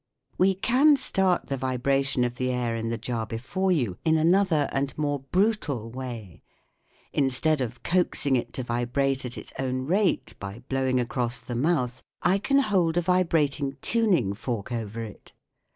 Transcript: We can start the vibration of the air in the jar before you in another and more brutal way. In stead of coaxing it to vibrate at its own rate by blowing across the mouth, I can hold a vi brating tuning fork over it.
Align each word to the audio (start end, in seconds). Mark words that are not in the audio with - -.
We 0.39 0.55
can 0.55 0.97
start 0.97 1.45
the 1.45 1.57
vibration 1.57 2.23
of 2.23 2.37
the 2.37 2.49
air 2.51 2.75
in 2.75 2.89
the 2.89 2.97
jar 2.97 3.27
before 3.27 3.71
you 3.71 3.99
in 4.03 4.17
another 4.17 4.67
and 4.71 4.97
more 4.97 5.19
brutal 5.19 5.91
way. 5.91 6.41
In 7.13 7.29
stead 7.29 7.61
of 7.61 7.83
coaxing 7.83 8.35
it 8.35 8.51
to 8.53 8.63
vibrate 8.63 9.25
at 9.25 9.37
its 9.37 9.53
own 9.59 9.85
rate 9.85 10.33
by 10.39 10.63
blowing 10.69 10.99
across 10.99 11.37
the 11.39 11.53
mouth, 11.53 12.01
I 12.23 12.39
can 12.39 12.57
hold 12.57 12.97
a 12.97 13.01
vi 13.01 13.23
brating 13.23 13.79
tuning 13.81 14.33
fork 14.33 14.71
over 14.71 15.03
it. 15.03 15.33